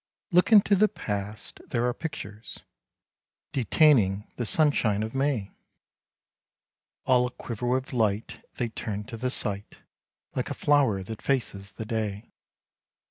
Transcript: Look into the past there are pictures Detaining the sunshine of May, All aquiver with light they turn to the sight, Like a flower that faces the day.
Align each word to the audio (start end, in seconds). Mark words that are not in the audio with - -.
Look 0.31 0.51
into 0.51 0.75
the 0.75 0.87
past 0.87 1.59
there 1.67 1.85
are 1.85 1.93
pictures 1.93 2.61
Detaining 3.51 4.25
the 4.35 4.47
sunshine 4.47 5.03
of 5.03 5.13
May, 5.13 5.51
All 7.05 7.27
aquiver 7.27 7.67
with 7.67 7.93
light 7.93 8.43
they 8.55 8.69
turn 8.69 9.03
to 9.03 9.15
the 9.17 9.29
sight, 9.29 9.77
Like 10.35 10.49
a 10.49 10.55
flower 10.55 11.03
that 11.03 11.21
faces 11.21 11.73
the 11.73 11.85
day. 11.85 12.31